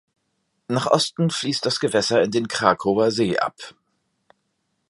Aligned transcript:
Nach 0.67 0.87
Osten 0.87 1.29
fließt 1.29 1.63
das 1.63 1.79
Gewässer 1.79 2.23
in 2.23 2.31
den 2.31 2.47
Krakower 2.47 3.11
See 3.11 3.37
ab. 3.37 3.55